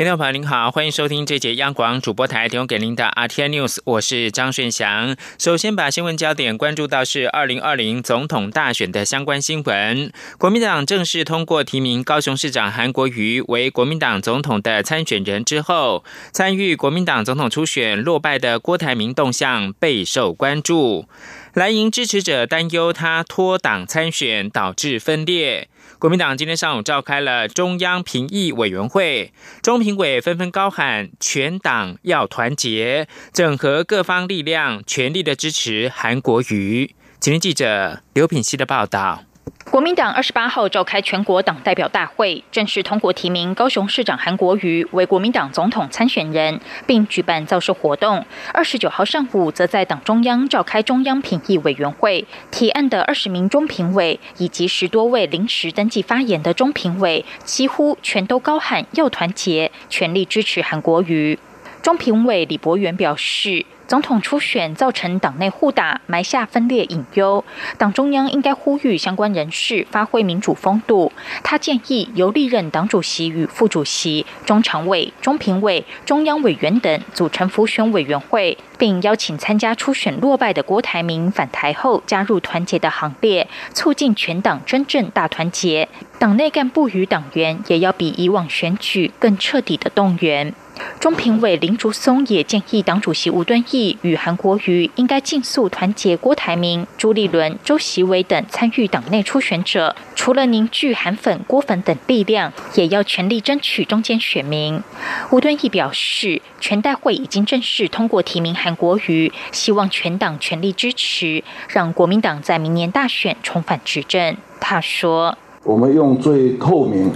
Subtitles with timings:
[0.00, 5.14] 听众朋友您好，欢迎收听这节央广主播台提供给您的 R T News，我是张顺祥。
[5.38, 10.10] 首先把新闻焦点关注到是二零二零总统大选的相关新闻。
[10.38, 21.04] 国民党正式通过提名高雄市长韩国瑜为国民党总统的参选人之后，参与国民党总统初选落败的郭台铭动向备受关注。
[21.52, 25.68] 蓝营支持者担忧他脱党参选导致分裂。
[26.00, 36.94] 国民党今天上午召开了中央评议委员会，中评委纷纷高喊全党要团结，整合各方力量，全力的支持韩国瑜。
[37.18, 39.24] 今天记者刘品希的报道。
[39.70, 48.24] 国民党二十八号召开全国党代表大会，正式通过提名高雄市长韩国瑜为国民党总统参选人，并举办造势活动。
[48.52, 61.38] 二十九号上午，则在党中央召开中央评议委员会，提案的二十名中评委以及十多位临时登记发言的中评委，几乎全都高喊要团结，全力支持韩国瑜。
[61.80, 63.64] 中评委李博元表示。
[63.90, 67.44] 总统初选造成党内互打，埋下分裂隐忧。
[67.76, 71.10] 党中央应该呼吁相关人士发挥民主风度。
[71.42, 85.88] 他建议由历任党主席与副主席、中常委、中评委、中央委员等组成辅选委员会，并邀请参加初选落败的郭台铭返台后加入团结的行列，促进全党真正大团结。
[86.20, 90.54] 党内干部与党员也要比以往选举更彻底的动员。
[90.98, 104.82] 中评委林竹松也建议党主席吴敦义与韩国瑜应该尽速团结郭台铭、朱立伦、周习伟等参与党内初选者，除了凝聚韩粉、郭粉等力量，也要全力争取中间选民。
[105.30, 114.36] 吴敦义表示，全代会已经正式通过提名韩国瑜，希望全党全力支持，让国民党在明年大选重返执政。
[114.60, 117.10] 他说：“我们用最透明、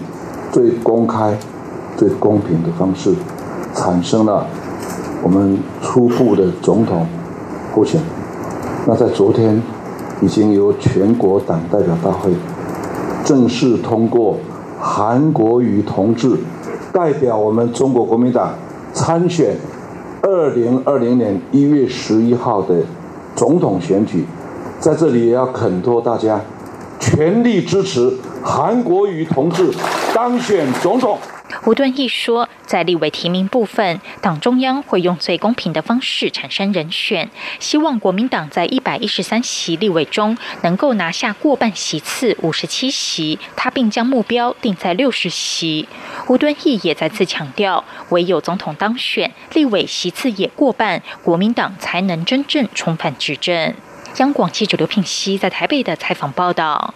[0.53, 1.37] 最公开、
[1.97, 3.15] 最公平的方式。”
[3.77, 4.47] 产生了
[5.25, 7.07] 我们初步的总统
[7.75, 8.11] 候选人。
[8.87, 9.61] 那在昨天，
[10.21, 12.31] 已经由全国党代表大会
[13.25, 14.37] 正式通过
[14.79, 16.37] 韩国瑜同志
[16.93, 18.53] 代表我们中国国民党
[18.93, 19.57] 参选
[20.21, 22.75] 二零二零年一月十一号的
[23.35, 24.27] 总统选举。
[24.79, 26.39] 在这里也要恳托大家
[27.01, 28.13] 全力支持
[28.43, 29.71] 韩国瑜同志
[30.15, 31.17] 当选总统。
[31.67, 45.89] 吴敦义说，在立委提名部分，党中央会用最公平的方式产生人选，希望国民党在一百一十三席立委中能够拿下过半席次五十七席，他并将目标定在六十席。
[46.29, 53.73] 吴敦义也再次强调，唯有总统当选，立委席次也过半，国民党才能真正重返执政。
[54.19, 56.93] 央广记者刘聘熙在台北的采访报道。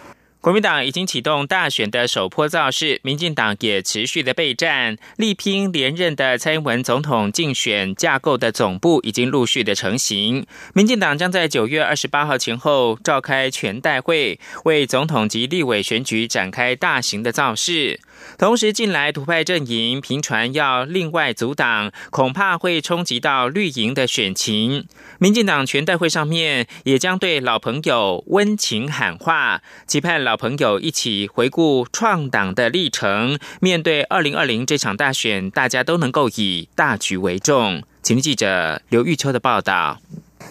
[0.49, 10.47] 国民党已经启动大选的首波造势，民进党也持续的备战，力拼连任的蔡英文总统竞选架构的总部已经陆续的成型。
[10.73, 18.01] 民进党将在九月二十八号前后召开全代会，为总统及立委选举展开大型的造势。
[18.39, 24.87] 同时，近来独派阵营频传要另外阻挡，恐怕会冲击到绿营的选情。
[25.19, 33.39] 民进党全代会上面也将对老朋友温情喊话，期盼老朋友一起回顾创党的历程。
[33.61, 37.83] 面对二零二零这场大选，大家都能够以大局为重。
[38.03, 40.01] 请记者刘玉秋的报道。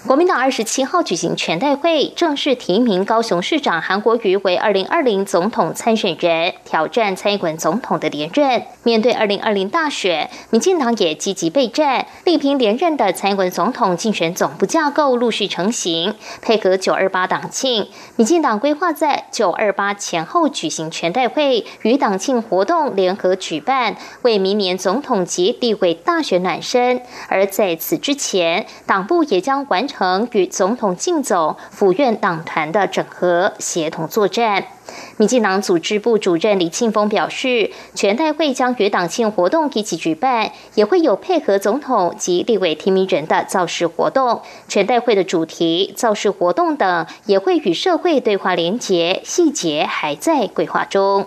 [0.08, 8.64] 国民党二十七号举行全代会，正式提名高雄市长韩国瑜为二零二零总统参选人，挑战蔡英文总统的连任。
[8.84, 27.02] 面对二零二零大选，民进党也积极备战，力拼连任的蔡英文总统竞选总部架构陆续成型，配合九二八党庆，民进党规划在九二八前后举行全代会，与党庆活动联合举办，为明年总统及地位大选暖身。
[27.28, 29.86] 而在此之前，党部也将完。
[29.86, 34.66] 成成与总统竞走、府院党团的整合协同作战。
[35.18, 44.42] 民进党组织部主任李庆峰表示，全代会将与党庆活动一起举办，也会有配合总统及立委提名人的造势活动。
[44.68, 51.26] 全代会的主题、造势活动等，也会与社会对话连结，细节还在规划中。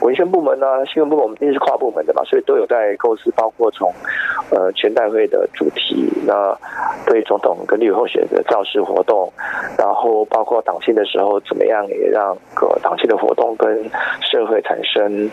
[0.00, 3.92] 文宣部门呢，新闻部门我们一定是跨部门的嘛，所以都有在构思，包括从
[4.50, 6.56] 呃全代会的主题，那
[7.06, 9.30] 对总统跟立委候选的造势活动，
[9.78, 13.84] 然后包括党庆的时候怎么样也让个党庆的活动跟
[14.20, 15.30] 社会产生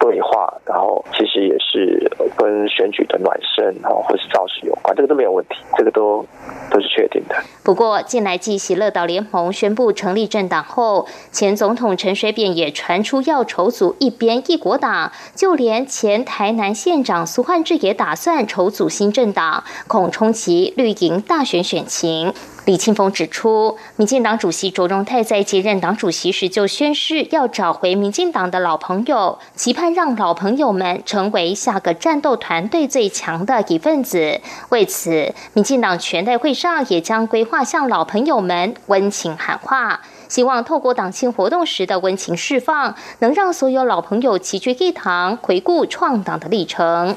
[0.00, 6.24] 对话，然后其实也是跟选举的暖身啊或是造势有关，这个都没有问题，这个都
[6.70, 7.36] 都是确定的。
[7.62, 22.32] 不过，近来继喜乐岛联盟宣布成立政党后，前总统陈水扁也传出要筹组一一边一国党，就连前台南县长苏焕智也打算筹组新政党，恐冲击绿营大选选情。
[22.68, 34.42] 李庆峰指出，民进党主席卓荣泰在接任党主席时就宣誓要找回民进党的老朋友，期盼让老朋友们成为下个战斗团队最强的一份子。
[34.68, 47.16] 为此，民进党全代会上也将规划向老朋友们温情喊话，希望透过党庆活动时的温情释放，能让所有老朋友齐聚一堂，回顾创党的历程。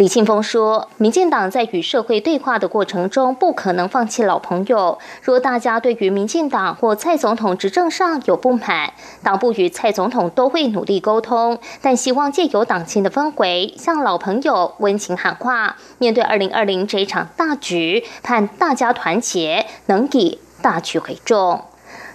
[0.00, 4.98] 李庆峰说：“民进党在与社会对话的过程中，不可能放弃老朋友。
[5.20, 11.58] 若大家对于民进党或蔡总统执政上有不满，党部与蔡总统都会努力沟通。
[11.82, 15.76] 但希望借由党庆的氛围，向老朋友温情喊话。
[15.98, 21.64] 面对二零二零这一场大局，盼大家团结，能以大局为重。”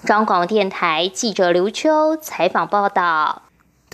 [0.03, 3.43] 张广电台记者刘秋采访报道。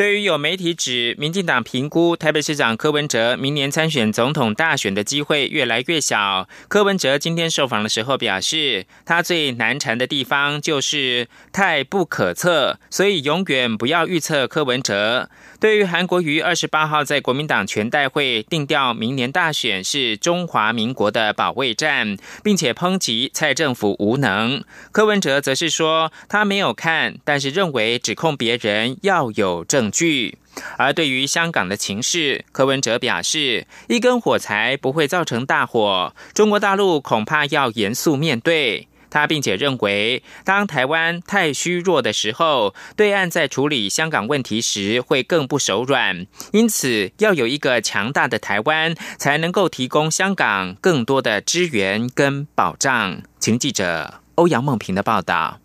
[0.01, 15.30] 对于有媒体指，民进党评估台北市长柯文哲明年参选总统大选的机会越来越小，柯文哲今天受访的时候表示，他最难缠的地方就是太不可测，所以永远不要预测柯文哲。
[15.59, 30.38] 对于韩国瑜二十八号在国民党全代会定调明年大选是中华民国的保卫战，并且抨击蔡政府无能，柯文哲则是说他没有看，但是认为指控别人要有证据。
[30.77, 38.88] 而对于香港的情势，柯文哲表示，一根火柴不会造成大火，中国大陆恐怕要严肃面对。
[39.09, 46.25] 他并且认为，当台湾太虚弱的时候，对岸在处理香港问题时会更不手软。
[46.53, 53.21] 因此，要有一个强大的台湾，才能够提供香港更多的支援跟保障。
[53.39, 55.61] 请记者欧阳梦平的报道。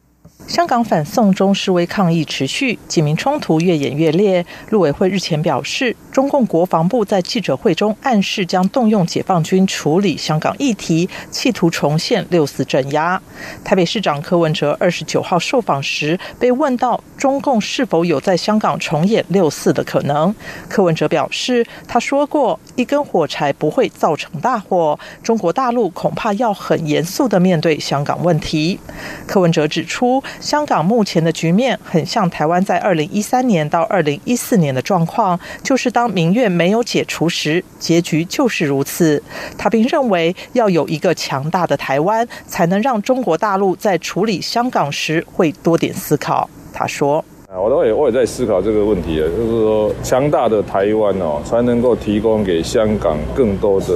[0.47, 4.45] 香港反送中示威抗议持续，警民冲突越演越烈。
[4.71, 13.21] 陆委会日前表示，中共国防部在记者会中暗示将动用解放军处理香港议题，企图重现六四镇压。
[13.65, 20.33] 台北市长柯文哲二十九号受访时被问到中共是否有在香港重演六四的可能，
[20.69, 28.79] 柯文哲表示，他说过一根火柴不会造成大火，中国大陆恐怕要很严肃的面对香港问题。
[29.27, 30.23] 柯文哲指出。
[30.41, 39.23] 香港目前的局面很像台湾在二零一三年到二零一四年的状况，就是当民怨没有解除时，结局就是如此。
[39.57, 46.49] 他并认为要有一个强大的台湾，才能让中国大陆在处理香港时会多点思考。
[46.73, 53.87] 他说：“啊，我都也我也在思考这个问题啊就是说强大的台湾哦，才能够提供给香港更多的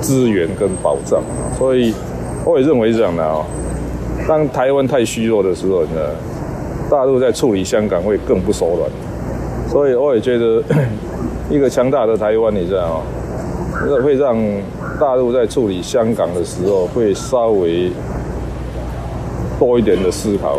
[0.00, 1.22] 资源跟保障。
[1.58, 1.94] 所以
[2.44, 3.44] 我也认为这样的哦。”
[4.28, 6.00] 当台湾太虚弱的时候呢，
[6.90, 8.90] 大陆在处理香港会更不手软，
[9.68, 10.62] 所以我也觉得
[11.50, 13.02] 一个强大的台湾，你知道吗？
[14.04, 14.36] 会让
[15.00, 17.90] 大陆在处理香港的时候会稍微
[19.58, 20.58] 多一点的思考。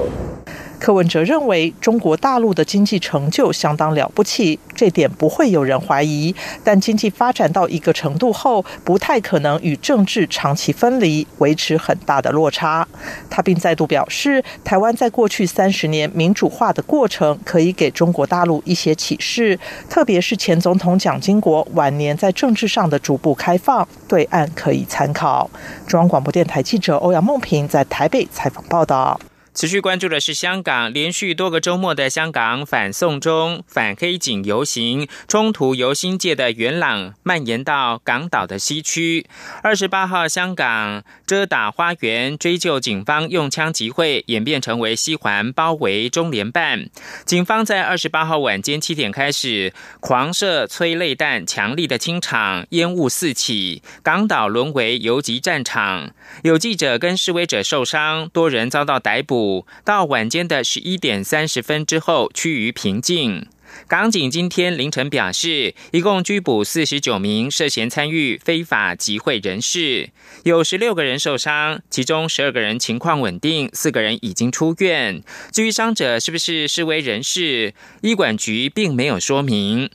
[0.81, 6.33] 柯文哲认为，中国大陆的经济成就相当了不起，这点不会有人怀疑。
[6.63, 12.88] 但经济发展到一个程度后，不太可能与政治长期分离，维持很大的落差。
[13.29, 25.47] 他并再度表示，台湾在过去三十年民主化的过程，可以给中国大陆一些启示，特别是前总统蒋经国晚年在政治上的逐步开放，对岸可以参考。
[25.85, 29.19] 中央广播电台记者欧阳梦平在台北采访报道。
[29.53, 39.25] 持续关注的是香港，连续多个周末的香港反送中、反黑警游行冲突，由新界的元朗蔓延到港岛的西区。
[39.62, 46.89] 二十八号，香港遮打花园追究警方用枪集会，演变成为西环包围中联办。
[47.25, 56.12] 警方在二十八号晚间七点开始狂射催泪弹，强力的清场，烟雾四起，港岛沦为游击战场。
[56.43, 59.40] 有记者跟示威者受伤，多人遭到逮捕。
[59.83, 63.48] 到晚间的十一点三十分之后，趋于平静。
[63.88, 70.10] 港警今天凌晨表示，一共拘捕四十九名涉嫌参与非法集会人士，
[70.43, 75.24] 有十六个人受伤，其中十二个人情况稳定，四个人已经出院。
[75.53, 79.89] 至于伤者是不是示威人士，医管局并没有说明。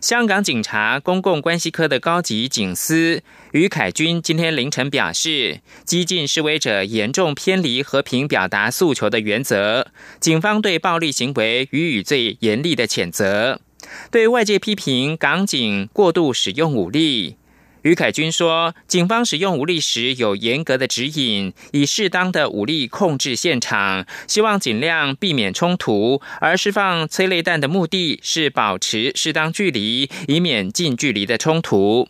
[0.00, 3.22] 香港警察公共关系科的高级警司
[3.52, 9.86] 于凯军今天凌晨表示，激进示威者严重偏离和平表达诉求的原则，
[10.18, 13.60] 警方对暴力行为予以最严厉的谴责。
[14.10, 17.36] 对外界批评港警过度使用武力。
[17.82, 26.22] 于凯军说，警方使用武力时有严格的指引，以适当的武力控制现场，希望尽量避免冲突。
[26.40, 32.08] 而释放催泪弹的目的是保持适当距离，以免近距离的冲突。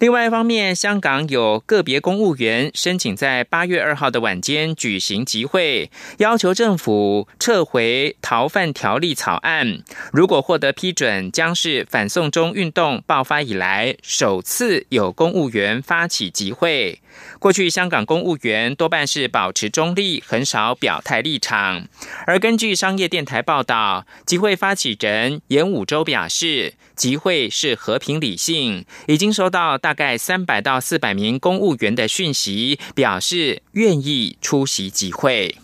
[0.00, 9.82] 另外一方面，香港有个别公务员申请在八月二号的晚间举行集会，要求政府撤回逃犯条例草案。
[10.12, 17.00] 如果获得批准，将是反送中运动爆发以来首次有公务员发起集会。
[17.38, 21.86] 过去香港公务员多半是保持中立，很少表态立场。
[22.26, 35.56] 而根据商业电台报道，集会发起人严武洲表示，集会是和平理性，已经收到大概三百到四百名公务员的讯息，表示愿意出席集会。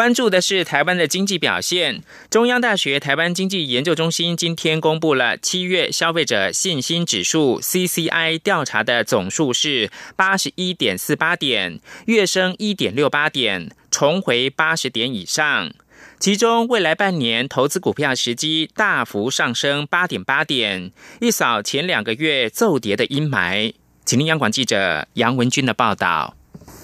[0.00, 2.02] 关注的是台湾的经济表现。
[2.30, 15.70] 中央大学台湾经济研究中心今天公布了七月消费者信心指数 （CCI） 调查的总数是八十一点四八点，月升一点六八点，重回八十点以上。
[16.18, 23.74] 其中，未来半年投资股票时机大幅上升八点八点，一扫前两个月骤跌的阴霾。
[24.06, 26.39] 请听央广记者杨文军的报道。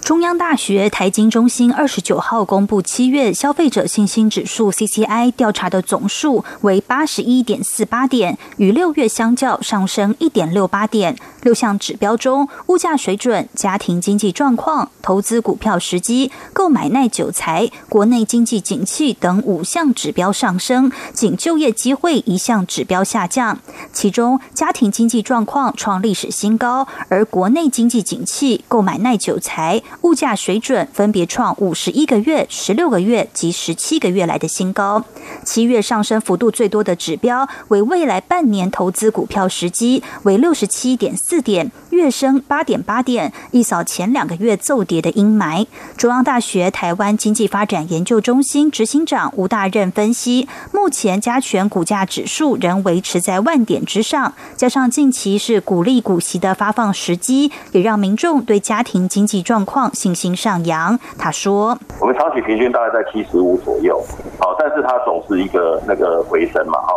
[0.07, 11.17] 中央大学台经中心二十九号公布七月消费者信心指数 （CCI） 调查的总数为八十一点四八点，与六月相较上升一点六八点。
[11.43, 23.59] 六项指标中，物价水准、家庭经济状况、投资股票时机、购买耐久财、国内经济景气等五项指标上升，仅就业机会一项指标下降。
[23.93, 29.83] 其中，家庭经济状况创历史新高，而国内经济景气、购买耐久财。
[30.03, 35.05] 物价水准分别创五十一个月、十六个月及十七个月来的新高。
[35.45, 45.67] 七月上升幅度最多的指标为未来半年投资股票时机，为六十七点四点，月升八点八点，一扫前两个月骤跌的阴霾。
[45.97, 59.86] 中央大学台湾经济发展研究中心执行长吴大任分析，目前加权股价指数仍维持在万点之上，加上近期是鼓励股息的发放时机，也让民众对家庭经济状况。
[59.93, 64.02] 信心上扬，他说：“我们长期平均大概在七十五左右，
[64.38, 66.95] 好，但是它总是一个那个回升嘛，哈。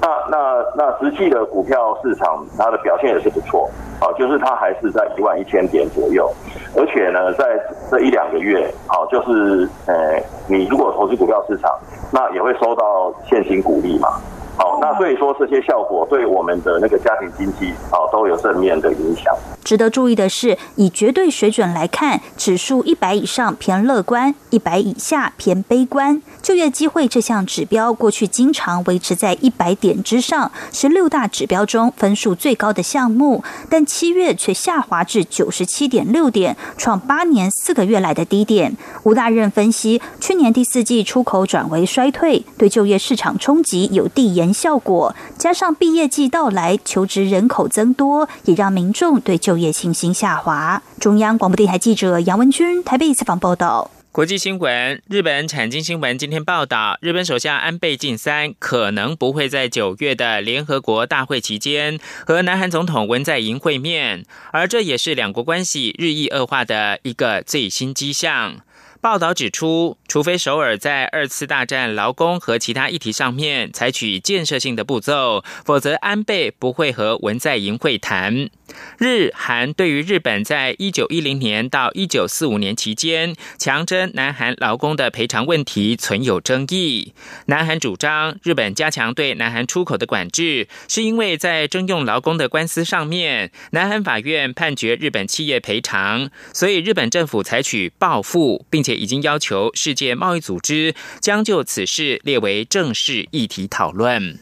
[0.00, 3.68] 那那那实际的股票市场它的表现也是不错，
[4.00, 6.30] 啊，就是它还是在一万一千点左右，
[6.76, 7.44] 而且呢，在
[7.90, 11.70] 这一两个月，好，就是呃，你如果投资股票市场，
[12.12, 14.08] 那也会收到现金股利嘛。”
[14.56, 19.34] 好，那所以说这些效果对我们的那个家庭经济啊都有正面的影响。
[19.64, 26.20] 值得注意的是，以绝对水准来看，指数一百以上偏乐观，一百以下偏悲观。
[26.42, 38.76] 就业机会这项指标过去经常维持在一百点之上，是六大指标中分数最高的项目，但七月却下滑至九十七点六点，创八年四个月来的低点。
[39.04, 44.49] 吴大任分析，去年第四季出口转为衰退，对就业市场冲击有递延。
[44.52, 50.82] 效果加上毕业季到来，求职人口增多，也让民众对就业信心下滑。
[50.98, 53.90] 中央广播电台记者杨文君台北采访报道。
[54.12, 68.56] 国际新闻：日本产经新闻今天报道，日本首相安倍晋三可能不会在九月的联合国大会期间和南韩总统文在寅会面，而这也是两国关系日益恶化的一个最新迹象。
[69.02, 78.50] 报道指出，除非首尔在二次大战劳工和其他议题上面采取建设性的步骤，否则安倍不会和文在寅会谈。
[78.98, 87.12] 日韩对于日本在一九一零年到一九四五年期间强征南韩劳工的赔偿问题存有争议。
[87.46, 104.38] 南韩主张日本加强对南韩出口的管制，是因为在征用劳工的官司上面，南韩法院判决日本企业赔偿，所以日本政府采取报复，并且已经要求世界贸易组织将就此事列为正式议题讨论。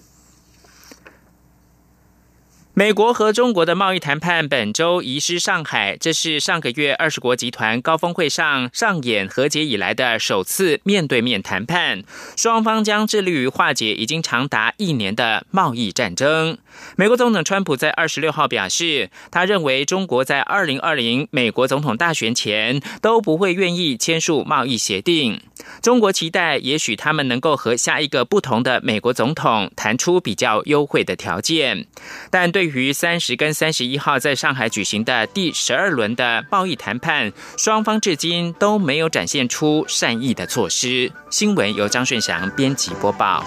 [2.78, 12.04] 美国和中国的贸易谈判本周移师上海，这是上个月二十国集团高峰会上上演和解以来的首次面对面谈判。
[12.36, 16.56] 双方将致力于化解已经长达一年的贸易战争。
[16.94, 25.40] 美国总统川普在二十六号表示，他认为中国在二零二零美国总统大选前都不会愿意签署贸易协定。
[25.82, 31.84] 中国期待，也许他们能够和下一个不同的美国总统谈出比较优惠的条件，
[32.30, 32.67] 但对。
[32.68, 41.10] 于三十跟三十一号在上海举行的第十二轮的贸易谈判，双方至今都没有展现出善意的措施。
[41.30, 43.44] 新闻由张顺祥编辑播报。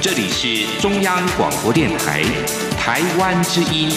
[0.00, 2.22] 这里是中央广播电台
[2.76, 3.88] 台湾之音，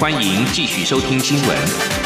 [0.00, 1.97] 欢迎继续收听新闻。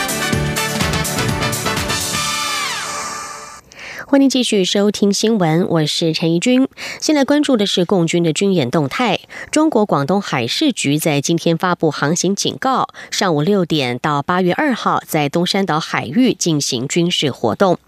[4.12, 6.68] 欢迎继续收听新闻，我是陈怡君。
[7.00, 9.20] 现在关注的是共军的军演动态。
[9.50, 17.78] 中国广东海事局在今天发布航行警告，上午六点到八月二号在东山岛海域进行军事活动。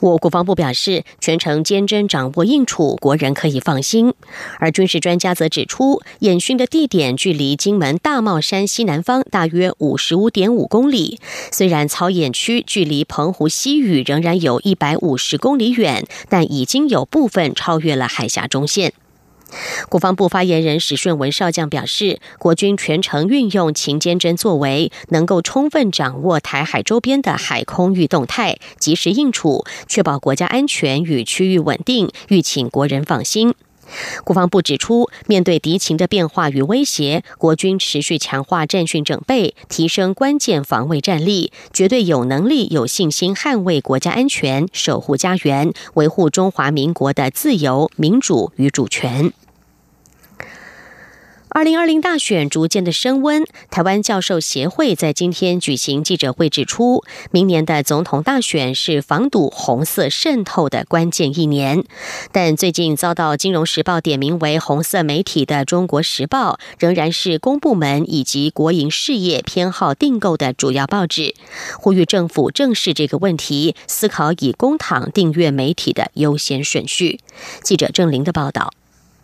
[0.00, 4.14] 我国防部表示，全程坚贞掌握应处，国人可以放心。
[4.58, 11.18] 而军事专家则指出，演训的地点距离金门大帽山西南方大约五十五点五公里。
[11.50, 18.92] 虽然操演区距离澎湖西屿仍然有一百五十公里远，但已经有部分超越了海峡中线。
[19.88, 33.54] 国防部发言人史顺文少将表示，国军全程运用勤监侦作为，能够充分掌握台海周边的海空域动态，及时应处，确保国家安全与区域稳定，欲请国人放心。
[34.24, 49.32] 国防部指出，面对敌情的变化与威胁，国军持续强化战训整备，提升关键防卫战力，绝对有能力、有信心捍卫国家安全，守护家园，维护中华民国的自由、民主与主权。
[51.50, 61.84] 二零二零大选逐渐的升温，台湾教授协会在今天举行记者会指出，明年的总统大选是防堵红色渗透的关键一年。
[62.32, 71.34] 但最近遭到《金融时报》点名为红色媒体的《中国时报》，仍然是公部门以及国营事业偏好订购的主要报纸，
[71.78, 77.18] 呼吁政府正视这个问题，思考以公帑订阅媒体的优先顺序。
[77.62, 78.70] 记者郑玲的报道。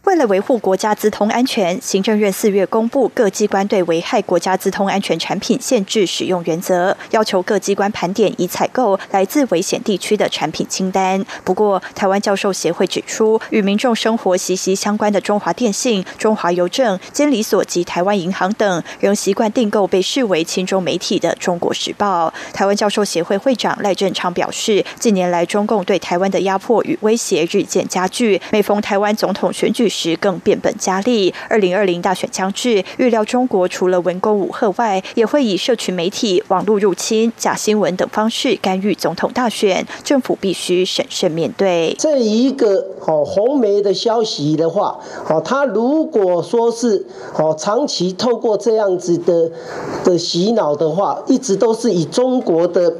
[0.05, 11.25] 为了维护国家资通安全，行政院四月公布各机关对危害国家资通安全产品限制使用原则，要求各机关盘点已采购来自危险地区的产品清单。
[11.43, 22.29] 不过，台湾教授协会指出，与民众生活息息相关的中华电信、中华邮政、监理所及台湾银行等，仍习惯订购被视为亲中媒体的《中国时报》。
[22.55, 29.91] 台湾教授协会会长赖振昌表示，近年来中共对台湾的压迫与威胁日渐加剧，每逢台湾总统选举。
[29.95, 31.33] 时更变本加厉。
[31.49, 39.87] 二零二零大选将至，预料中国除了文攻武吓外，也会以社群媒体、网络入侵、假新闻等方式干预总统大选。
[40.03, 47.07] 政府必须审慎面对这一个哦红媒的消息的话，哦，他如果说是
[47.39, 49.53] 哦长期透过这样子的
[50.03, 52.93] 的洗脑的话，一直都是以中国的。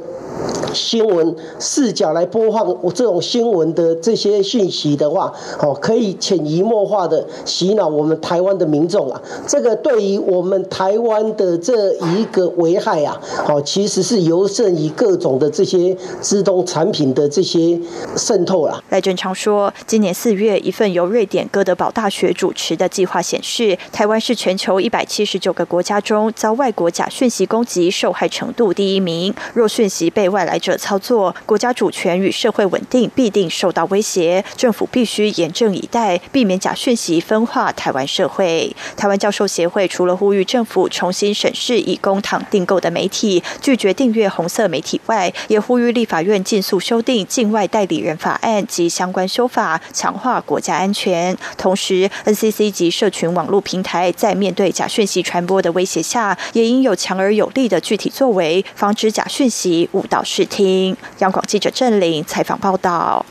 [0.73, 9.21] 新闻视角来播放我这种新闻的这些讯息的话，哦，可以潜移默化的洗脑我们台湾的民众啊。
[9.47, 17.79] 这个对于我们台湾的这一个危害啊，哦，其实是尤胜于各种的这些自动产品的这些
[18.17, 18.83] 渗透了。
[18.89, 29.33] 赖正昌说，今年四月，一份由瑞典哥德堡大学主持的计划显示，台湾是全球一百七十九个国家中遭外国假讯息攻击受害程度第一名。
[29.53, 34.43] 若讯息被外来者操作，国家主权与社会稳定必定受到威胁。
[34.55, 38.75] 政府必须严阵以待，避免假讯息分化台湾社会。
[38.95, 51.37] 台湾教授协会除了呼吁政府重新审视以公帑订购的媒体，拒绝订阅红色媒体外，也呼吁立法院尽速修订境外代理人法案及相关修法，强化国家安全。
[51.57, 60.14] 同时，NCC 及社群网络平台在面对假讯息传播的威胁下，也应有强而有力的具体作为，防止假讯息误导。
[60.23, 63.25] 视听，央广记者郑玲采访报道。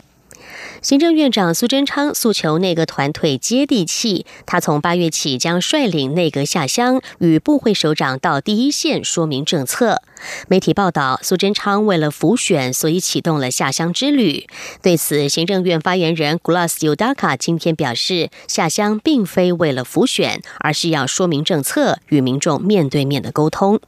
[0.83, 10.03] 行政院长苏贞昌诉求内阁团队接地气，他从八月起将率领内阁下乡，与部会首长到第一线说明政策。
[10.47, 14.47] 媒体报道，苏贞昌为了浮选，所以启动了下乡之旅。
[14.83, 23.81] 对此，行政院发言人 Glass Udaka 今天表示，下乡并非为了浮选，而是要说明政策，与民众面对面的沟通。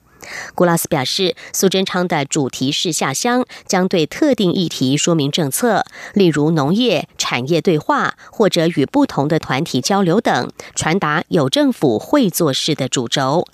[0.55, 5.85] 古拉斯表示，苏贞昌的主题是下乡将对特定议题说明政策，
[6.15, 13.47] 例如农业、产业对话，或者与不同的团体交流等，传达有政府会做事的主轴。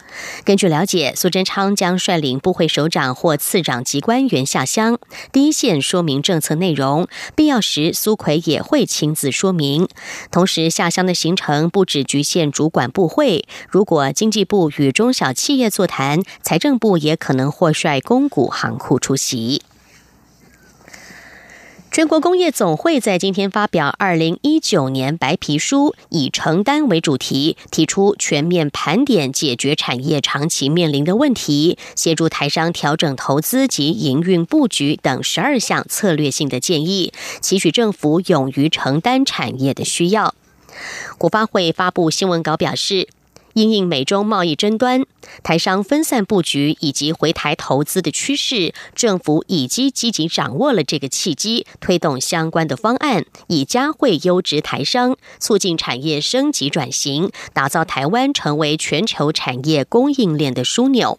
[0.45, 4.99] 根据了解，苏贞昌将率领部会首长或次长级官员下乡，
[5.33, 9.89] 第一线说明政策内容，必要时苏奎也会亲自说明。
[10.31, 19.63] 同时，下乡的行程不只局限主管部会，如果经济部与中小企业座谈，财政部也可能或率公股行库出席。
[21.91, 40.37] 全国工业总会在今天发表二零一九年白皮书，以承担为主题，提出全面盘点解决产业长期面临的问题，协助台商调整投资及营运布局等十二项策略性的建议，期许政府勇于承担产业的需要。
[41.19, 43.09] 国发会发布新闻稿表示。
[43.55, 45.05] 因应美中贸易争端、
[45.43, 61.19] 台商分散布局以及回台投资的趋势，政府已经积极掌握了这个契机，推动相关的方案，以加惠优质台商，促进产业升级转型，打造台湾成为全球产业供应链的枢纽。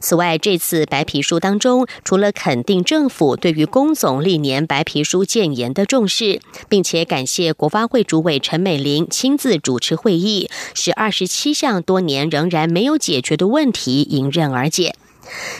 [0.00, 14.94] 此外，这次白皮书当中，除了肯定政府对于工总历年白皮书建言的重视，并且感谢国发会主委陈美玲亲自主持会议，使二十七项多年仍然没有解决的问题迎刃而解。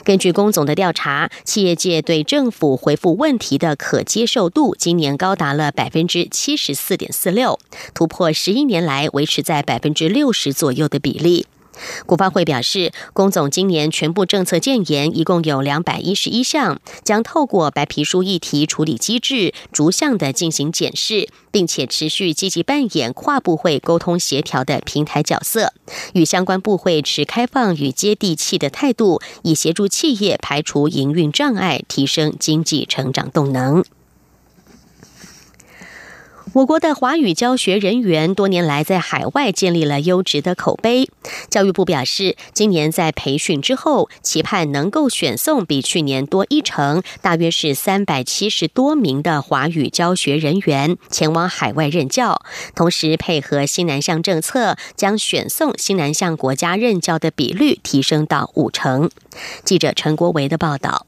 [0.05, 7.59] 根据工总的调查，企业界对政府回复问题的可接受度今年高达了百分之七十四点四六，
[7.95, 11.47] 突破十一年来维持在百分之六十左右的比例。
[12.07, 25.73] 国发会表示，龚总今年全部政策建言一共有两百一十一项，将透过白皮书议题处理机制，逐项的进行检视，并且持续积极扮演跨部会沟通协调的平台角色，
[26.13, 33.85] 与相关部会持开放与接地气的态度，以协助企业排除营运障碍，提升经济成长动能。
[36.53, 41.11] 我国的华语教学人员多年来在海外建立了优质的口碑。
[41.49, 52.41] 教育部表示，今年在培训之后，期盼能够选送比去年多一成，大约是三百七十多名的华语教学人员前往海外任教。
[52.77, 59.11] 同时，配合新南向政策，将选送新南向国家任教的比率提升到五成。
[59.65, 61.07] 记者陈国维的报道。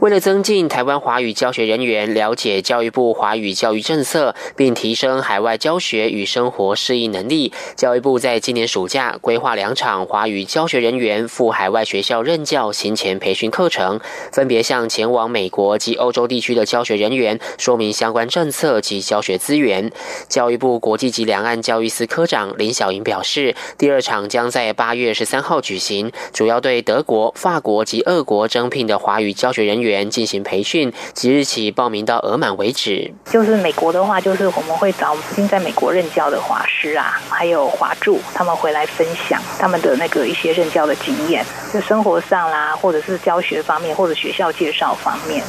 [0.00, 14.00] 为了增进台湾华语教学人员了解教育部华语教育政策，并提升海外教学与生活适应能力，教育部在今年暑假规划两场华语教学人员赴海外学校任教行前培训课程，
[14.32, 19.90] 分别向前往美国及欧洲地区的教学人员说明相关政策及教学资源。
[20.28, 29.83] 教育部国际及两岸教育司科长林小莹表示，第二场将在八月十三号举行，主要对德国、法国及俄国征聘的华语教学人员。
[29.84, 33.12] 员进行培训，即日起报名到额满为止。
[33.30, 45.42] 就是美国的话，就是我们会找已经在美国任教的华师啊，还有华助，他们回来分享他们的那个一些任教的经验，就生活上啦，或者是教学方面，或者学校介绍方面，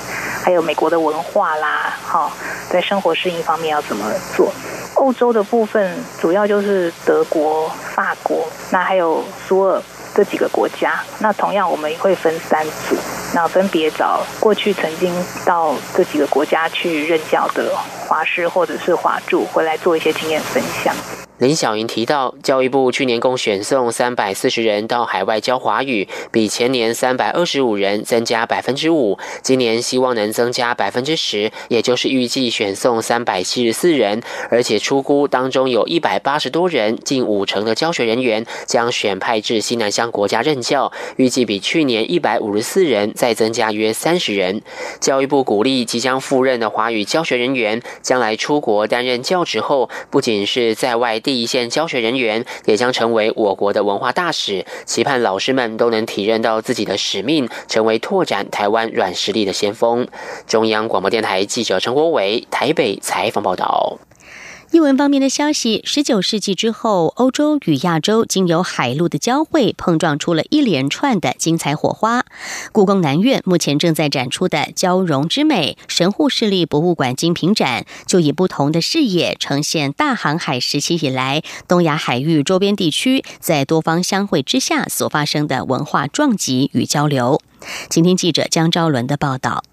[0.43, 2.32] 还有美国的文化啦，哈，
[2.69, 4.52] 在生活适应方面要怎么做？
[4.95, 9.82] 欧洲的部分主要就是德国、法国，那还有苏尔。
[10.15, 12.95] 这几个国家，那同样我们会分三组，
[13.36, 17.76] 那分别找过去曾经到这几个国家去任教的
[18.08, 21.24] 华师或者是华助回来做一些经验分享。
[21.38, 29.19] 林小云提到，教育部去年共选送三百四十人到海外教华语，比前年三百二十五人增加百分之五。
[29.41, 44.62] 今年希望能增加百分之十，也就是预计选送三百七十四人，而且出估当中有一百八十多人，近五成的教学人员将选派至西南乡国家任教，预计比去年一百五十四人再增加约三十人。
[45.02, 51.19] 教育部鼓励即将赴任的华语教学人员，将来出国担任教职后，不仅是在外。
[51.25, 60.07] 第一线教学人员也将成为我国的文化大使，期盼老师们都能体认到自己的使命，成为拓展台湾软实力的先锋。
[60.45, 63.97] 中央广播电台记者陈国伟台北采访报道。
[64.75, 72.25] 译文方面的消息：十九世纪之后，欧洲与亚洲经由海陆的交汇，碰撞出了一连串的精彩火花。
[72.73, 87.41] 故宫南院目前正在展出的“交融之美”神户市立博物馆精品展，就以不同的视野呈现大航海时期以来东亚海域周边地区在多方相会之下所发生的文化撞击与交流。
[87.89, 89.63] 请听记者江昭伦的报道。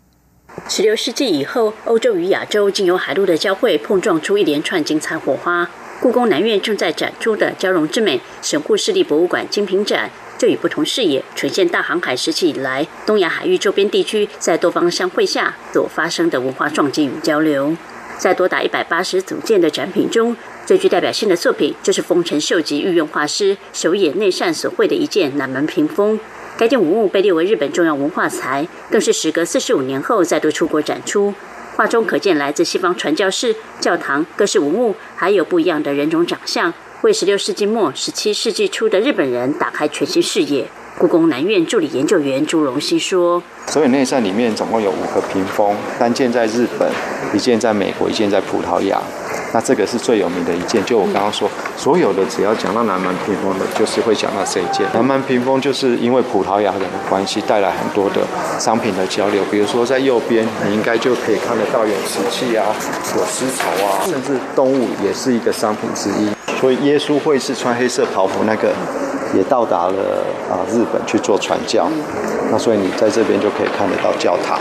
[0.69, 5.69] 十六世纪以后，欧洲与亚洲经由海陆的交汇，碰撞出一连串精彩火花。
[6.01, 17.77] 故宫南院正在展出的“交融之美”神户市立博物馆精品展，就以不同视野呈现大航海时期以来东亚海域周边地区在多方相会下所发生的文化撞击与交流。
[18.19, 20.37] 在多达一百八十组件的展品中，
[20.67, 26.21] 最具代表性的作品就是丰臣秀吉御用画师手野内善所绘的一件南门屏风。
[26.59, 31.35] 该件文物被列为日本重要文化财，更是时隔四十五年后再度出国展出。
[31.75, 40.69] 画中可见来自西方传教士、教堂、各式文物，还有不一样的人种长相，为十六世纪末、十七世纪初的日本人打开全新视野。
[40.99, 46.89] 故宫南院助理研究员朱荣熙说：“所以内扇里面总共有五个屏风，三件在日本，
[47.35, 49.01] 一件在美国，一件在葡萄牙。
[49.55, 50.85] 那这个是最有名的一件。
[50.85, 54.87] 就我刚刚说，所有的只要讲到南蛮屏风的，就是会讲到这一件。
[54.93, 58.21] 南蛮屏风就是因为葡萄牙人的关系，带来很多的
[58.59, 59.43] 商品的交流。
[59.51, 62.67] 比如说在右边，你应该就可以看得到有瓷器啊，
[63.17, 66.31] 有丝绸啊，甚至动物也是一个商品之一。
[66.61, 68.71] 所以耶稣会是穿黑色袍服那个。”
[69.35, 71.89] 也到达了啊日本去做传教，
[72.51, 74.61] 那所以你在这边就可以看得到教堂。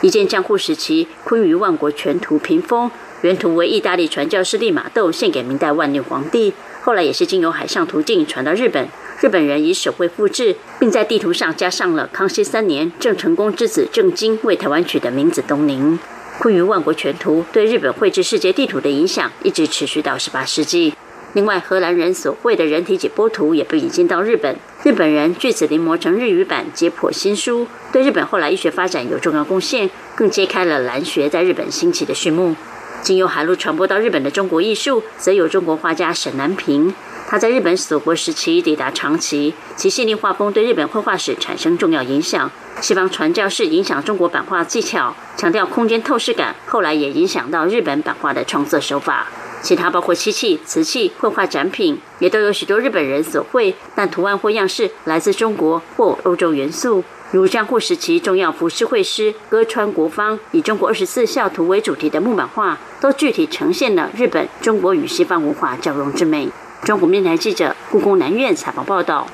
[0.00, 2.90] 一件江户时期坤舆万国全图屏风，
[3.22, 8.88] 原图为意大利传教士利玛窦献给明代万历皇帝，后来也是经由海上途径传到日本，
[9.20, 15.98] 日本人以手绘复制，并在地图上加上了康熙三年郑成功之子郑经为台湾取的名字东宁。
[16.38, 20.94] 坤舆万国全图对日本绘制世界地图的影响一直持续到十八世纪。
[21.34, 32.56] 另外，荷兰人所绘的人体解剖图也被引进到日本，日本人据此临摹成日语版解剖新书，对日本后来医学发展有重要贡献，更揭开了蓝学在日本兴起的序幕。
[33.02, 36.92] 经由海路传播到日本的中国艺术，则有中国画家沈南平，
[37.28, 42.50] 他在日本锁国时期抵达长崎，其细腻画风对日本绘画史产生重要影响。
[42.80, 49.28] 西方传教士影响中国版画技巧，强调空间透视感，后来也影响到日本版画的创作手法。
[49.60, 57.04] 其他包括漆器、瓷器、绘画展品，也都有许多日本人所绘，但图案或样式来自中国或欧洲元素。
[57.30, 66.48] 如江户时期重要服饰绘师歌川国芳以中国二十四孝图为主题的木板画，都具体呈现了日本、中国与西方文化交融之美。
[66.84, 69.26] 中国面台记者故宫南院采访报道。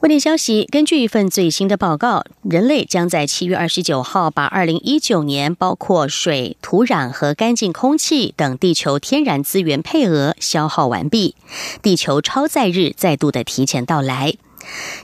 [0.00, 11.34] 外电消息，根据一份最新的报告，人类将在七月二十九号把二零一九年包括水、土壤和干净空气等地球天然资源配额消耗完毕，
[11.82, 14.34] 地球超载日再度的提前到来。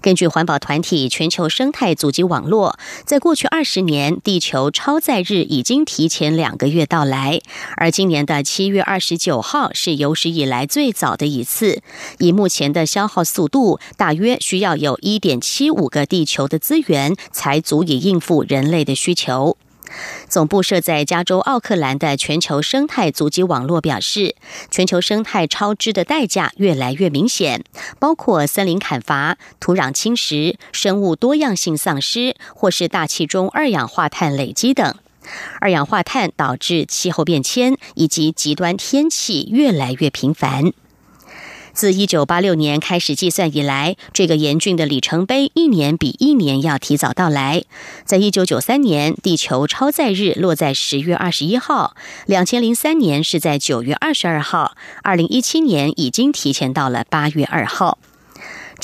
[0.00, 7.40] 根据环保团体全球生态阻击网络，在过去二十年，地球超载日已经提前两个月到来，
[7.76, 11.82] 而今年的七月二十九号是有史以来最早的一次。
[12.18, 19.56] 以目前的消耗速度，大约需要有一点七五个地球的资源，才足以应付人类的需求。
[20.28, 24.34] 总部设在加州奥克兰的全球生态足迹网络表示，
[24.70, 27.64] 全球生态超支的代价越来越明显，
[27.98, 34.94] 包括森林砍伐、土壤侵蚀、生物多样性丧失，或是大气中二氧化碳累积等。
[35.60, 40.72] 二氧化碳导致气候变迁以及极端天气越来越频繁。
[41.74, 47.64] 自一九八六年开始计算以来，这个严峻的里程碑一年比一年要提早到来。
[48.04, 57.98] 在一九九三年，地球超载日落在十月二十一号；两千零三年是在九月二十二号；二零一七年已经提前到了八月二号。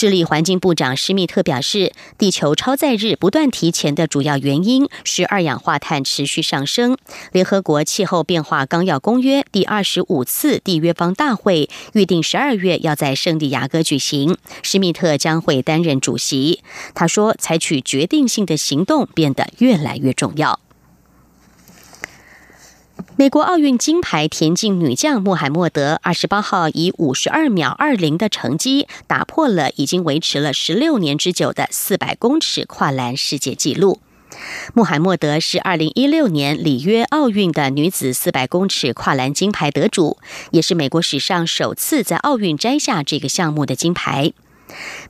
[0.00, 6.96] 智利环境部长施密特表示，地球超载日不断提前的主要原因是二氧化碳持续上升。
[7.32, 16.62] 联合国气候变化纲要公约第二十五次缔约方大会预定十二月要在圣地亚哥举行，施密特将会担任主席。
[16.94, 20.60] 他说，采取决定性的行动变得越来越重要。
[23.16, 34.00] 美国奥运金牌田径女将穆罕默德二十八号以五十二秒二零的成绩，打破了已经维持了十六年之久的四百公尺跨栏世界纪录。
[34.74, 40.18] 穆罕默德是二零一六年里约奥运的女子四百公尺跨栏金牌得主，
[40.52, 44.32] 也是美国史上首次在奥运摘下这个项目的金牌。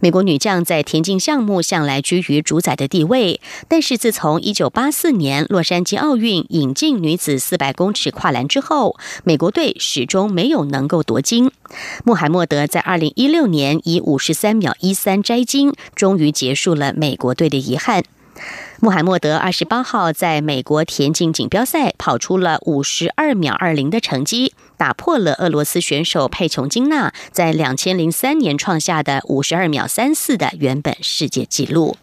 [0.01, 11.51] 美国女将在田径项目向来居于主宰的地位，但是自从1984年洛杉矶奥运引进女子400公尺跨栏之后，美国队始终没有能够夺金。
[12.05, 18.03] 穆罕默德在2016年以53秒13摘金，终于结束了美国队的遗憾。
[18.81, 31.99] 穆罕默德二十八号在美国田径锦标赛跑出了五十二秒二零的成绩，打破了俄罗斯选手佩琼金娜在两千零三年创下的五十二秒三四的原本世界纪录。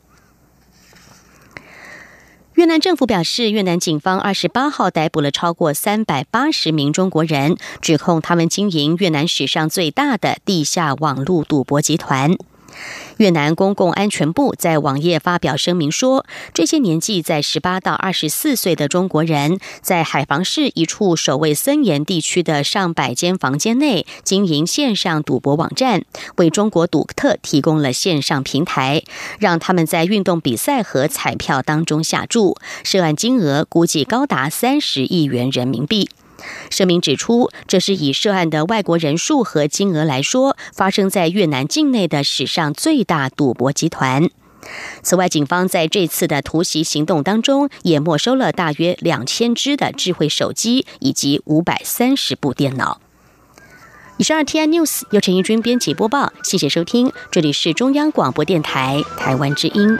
[2.53, 12.37] 越南政府表示，越南警方二十八号逮捕了超过三百八十名中国人，指控他们经营越南史上最大的地下网络赌博集团。
[13.17, 26.03] 越南公共安全部在网页发表声明说，这些年纪在十八到二十四岁的中国人，在海防市一处守卫森严地区的上百间房间内经营线上赌博网站，
[26.35, 29.01] 为中国赌客提供了线上平台，
[29.39, 36.09] 让他们在运动比赛和彩票当中下注，涉案金额估计高达三十亿元人民币。
[36.69, 44.29] 声明指出，这是以涉案的外国人数和金额来说，发生在越南境内的史上最大赌博集团。
[45.01, 52.99] 此外，警方在这次的突袭行动当中，也没收了大约两千只的智慧手机以及五百三十部电脑。
[54.17, 59.97] 以上 T I News 由陈义军编辑播报，谢谢收听，这里是中央广播电台台湾之音。